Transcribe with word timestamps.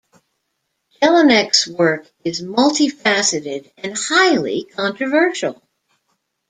Jelinek's 0.99 1.67
work 1.67 2.11
is 2.25 2.41
multi-faceted 2.41 3.71
and 3.77 3.95
highly 3.95 4.63
controversial. 4.63 5.61